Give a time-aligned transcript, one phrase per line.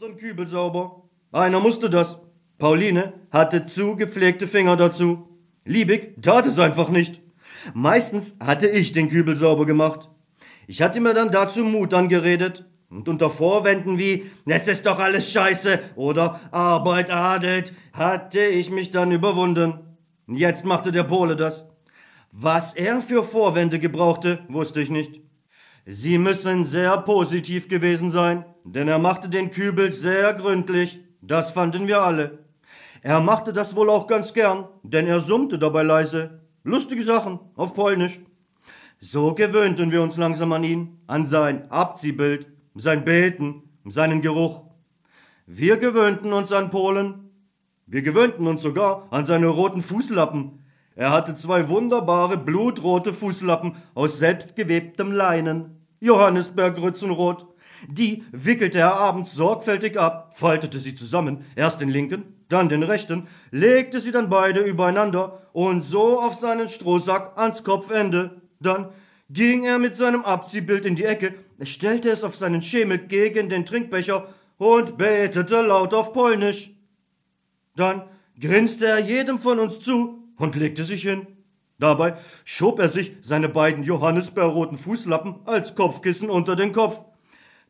[0.00, 1.02] unseren Kübel sauber.
[1.30, 2.16] Einer musste das.
[2.56, 5.28] Pauline hatte zu gepflegte Finger dazu.
[5.66, 7.20] Liebig tat es einfach nicht.
[7.74, 10.08] Meistens hatte ich den Kübel sauber gemacht.
[10.66, 15.30] Ich hatte mir dann dazu Mut angeredet und unter Vorwänden wie es ist doch alles
[15.34, 19.80] scheiße oder Arbeit adelt hatte ich mich dann überwunden.
[20.28, 21.66] Jetzt machte der Pole das.
[22.32, 25.20] Was er für Vorwände gebrauchte, wusste ich nicht.
[25.92, 31.00] Sie müssen sehr positiv gewesen sein, denn er machte den Kübel sehr gründlich.
[31.20, 32.38] Das fanden wir alle.
[33.02, 36.42] Er machte das wohl auch ganz gern, denn er summte dabei leise.
[36.62, 38.20] Lustige Sachen auf Polnisch.
[39.00, 44.66] So gewöhnten wir uns langsam an ihn, an sein Abziehbild, sein Beten, seinen Geruch.
[45.46, 47.30] Wir gewöhnten uns an Polen.
[47.86, 50.62] Wir gewöhnten uns sogar an seine roten Fußlappen.
[50.94, 55.79] Er hatte zwei wunderbare blutrote Fußlappen aus selbstgewebtem Leinen.
[56.00, 57.46] Johannisbeergrützenrot.
[57.88, 63.28] Die wickelte er abends sorgfältig ab, faltete sie zusammen, erst den linken, dann den rechten,
[63.50, 68.42] legte sie dann beide übereinander und so auf seinen Strohsack ans Kopfende.
[68.60, 68.90] Dann
[69.30, 73.64] ging er mit seinem Abziehbild in die Ecke, stellte es auf seinen Schemel gegen den
[73.64, 76.70] Trinkbecher und betete laut auf Polnisch.
[77.76, 78.02] Dann
[78.38, 81.26] grinste er jedem von uns zu und legte sich hin.
[81.80, 82.14] Dabei
[82.44, 87.00] schob er sich seine beiden johannisbeerroten Fußlappen als Kopfkissen unter den Kopf.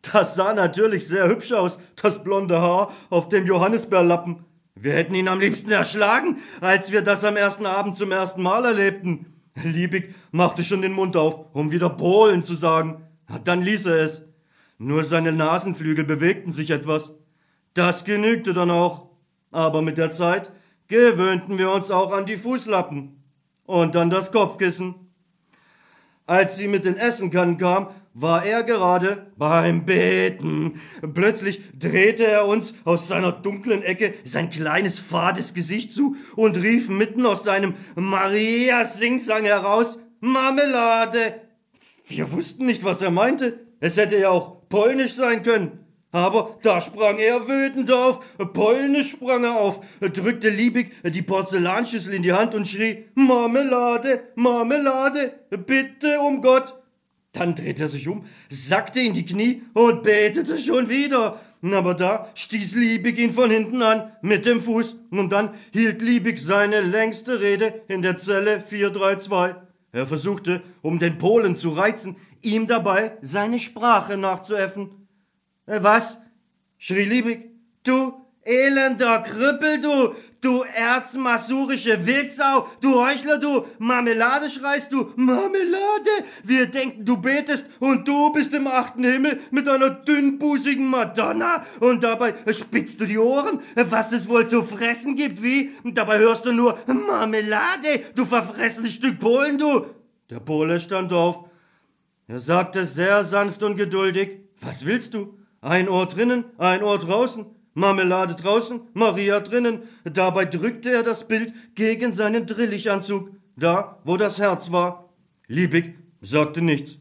[0.00, 4.44] Das sah natürlich sehr hübsch aus, das blonde Haar auf dem Johannisbeerlappen.
[4.74, 8.64] Wir hätten ihn am liebsten erschlagen, als wir das am ersten Abend zum ersten Mal
[8.64, 9.26] erlebten.
[9.62, 13.02] Liebig machte schon den Mund auf, um wieder Polen zu sagen.
[13.44, 14.22] Dann ließ er es.
[14.78, 17.12] Nur seine Nasenflügel bewegten sich etwas.
[17.74, 19.10] Das genügte dann auch.
[19.50, 20.50] Aber mit der Zeit
[20.86, 23.17] gewöhnten wir uns auch an die Fußlappen
[23.68, 24.94] und dann das Kopfkissen.
[26.26, 30.80] Als sie mit den Essenkannen kam, war er gerade beim Beten.
[31.14, 36.88] Plötzlich drehte er uns aus seiner dunklen Ecke sein kleines fades Gesicht zu und rief
[36.88, 41.42] mitten aus seinem Maria-Singsang heraus Marmelade.
[42.06, 43.60] Wir wussten nicht, was er meinte.
[43.80, 45.84] Es hätte ja auch polnisch sein können.
[46.18, 48.18] Aber da sprang er wütend auf,
[48.52, 55.32] polnisch sprang er auf, drückte liebig die Porzellanschüssel in die Hand und schrie Marmelade, Marmelade,
[55.64, 56.74] bitte um Gott.
[57.30, 61.40] Dann drehte er sich um, sackte in die Knie und betete schon wieder.
[61.62, 66.40] Aber da stieß Liebig ihn von hinten an mit dem Fuß und dann hielt Liebig
[66.40, 69.54] seine längste Rede in der Zelle 432.
[69.92, 74.97] Er versuchte, um den Polen zu reizen, ihm dabei seine Sprache nachzuäffen.
[75.68, 76.18] Äh, was?
[76.78, 77.50] schrie Liebig.
[77.84, 86.24] Du elender Krüppel, du, du erzmasurische Wildsau, du Heuchler, du, Marmelade schreist du, Marmelade.
[86.44, 92.02] Wir denken, du betest und du bist im achten Himmel mit einer dünnbusigen Madonna und
[92.02, 95.72] dabei spitzt du die Ohren, was es wohl zu fressen gibt, wie?
[95.84, 99.86] Dabei hörst du nur Marmelade, du verfressenes Stück Polen, du.
[100.30, 101.44] Der Pole stand auf.
[102.26, 105.37] Er sagte sehr sanft und geduldig, was willst du?
[105.60, 109.82] Ein Ohr drinnen, ein Ohr draußen, Marmelade draußen, Maria drinnen.
[110.04, 115.08] Dabei drückte er das Bild gegen seinen Drillichanzug, da, wo das Herz war.
[115.46, 116.98] Liebig sagte nichts.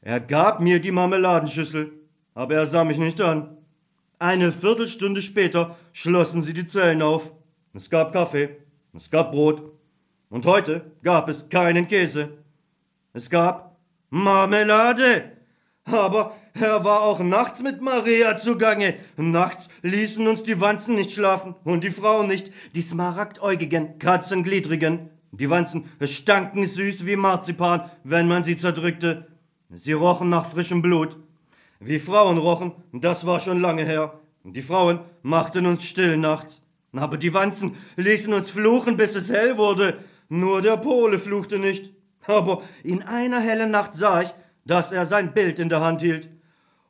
[0.00, 1.92] Er gab mir die Marmeladenschüssel,
[2.34, 3.56] aber er sah mich nicht an.
[4.18, 7.32] Eine Viertelstunde später schlossen sie die Zellen auf.
[7.72, 8.56] Es gab Kaffee,
[8.94, 9.62] es gab Brot.
[10.28, 12.30] Und heute gab es keinen Käse.
[13.12, 13.76] Es gab
[14.10, 15.32] Marmelade.
[15.84, 18.94] Aber er war auch nachts mit Maria zugange.
[19.16, 25.10] Nachts ließen uns die Wanzen nicht schlafen und die Frauen nicht, die smaragdäugigen, katzengliedrigen.
[25.32, 29.28] Die Wanzen stanken süß wie Marzipan, wenn man sie zerdrückte.
[29.70, 31.16] Sie rochen nach frischem Blut.
[31.78, 34.18] Wie Frauen rochen, das war schon lange her.
[34.44, 36.62] Die Frauen machten uns still nachts.
[36.92, 39.98] Aber die Wanzen ließen uns fluchen, bis es hell wurde.
[40.28, 41.92] Nur der Pole fluchte nicht.
[42.26, 44.34] Aber in einer hellen Nacht sah ich,
[44.64, 46.28] dass er sein Bild in der Hand hielt.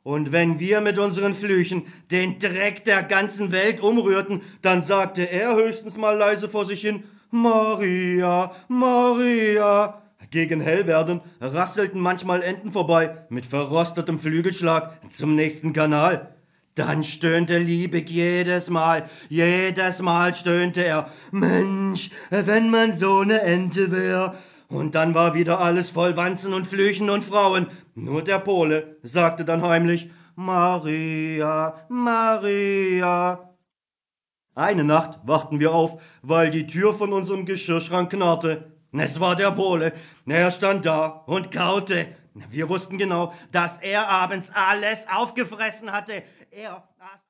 [0.03, 5.55] Und wenn wir mit unseren Flüchen den Dreck der ganzen Welt umrührten, dann sagte er
[5.55, 10.01] höchstens mal leise vor sich hin, Maria, Maria.
[10.31, 16.35] Gegen Hellwerden rasselten manchmal Enten vorbei, mit verrostetem Flügelschlag zum nächsten Kanal.
[16.75, 23.91] Dann stöhnte Liebig jedes Mal, jedes Mal stöhnte er, Mensch, wenn man so ne Ente
[23.91, 24.33] wär,
[24.71, 27.67] und dann war wieder alles voll Wanzen und Flüchen und Frauen.
[27.93, 33.53] Nur der Pole sagte dann heimlich Maria, Maria.
[34.55, 38.71] Eine Nacht wachten wir auf, weil die Tür von unserem Geschirrschrank knarrte.
[38.93, 39.93] Es war der Pole.
[40.25, 42.07] Er stand da und kaute.
[42.49, 46.23] Wir wussten genau, dass er abends alles aufgefressen hatte.
[46.49, 47.19] Er aß